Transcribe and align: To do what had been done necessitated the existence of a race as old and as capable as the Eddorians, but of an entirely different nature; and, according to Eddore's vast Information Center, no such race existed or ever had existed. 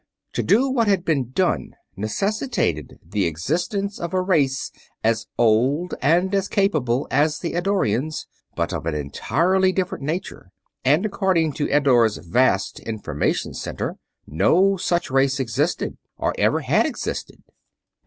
To 0.33 0.41
do 0.41 0.67
what 0.67 0.87
had 0.87 1.05
been 1.05 1.29
done 1.29 1.75
necessitated 1.95 2.97
the 3.05 3.27
existence 3.27 3.99
of 3.99 4.15
a 4.15 4.21
race 4.23 4.71
as 5.03 5.27
old 5.37 5.93
and 6.01 6.33
as 6.33 6.47
capable 6.47 7.07
as 7.11 7.37
the 7.37 7.53
Eddorians, 7.53 8.25
but 8.55 8.73
of 8.73 8.87
an 8.87 8.95
entirely 8.95 9.71
different 9.71 10.03
nature; 10.03 10.49
and, 10.83 11.05
according 11.05 11.53
to 11.53 11.69
Eddore's 11.69 12.17
vast 12.17 12.79
Information 12.79 13.53
Center, 13.53 13.97
no 14.25 14.75
such 14.75 15.11
race 15.11 15.39
existed 15.39 15.97
or 16.17 16.33
ever 16.35 16.61
had 16.61 16.87
existed. 16.87 17.43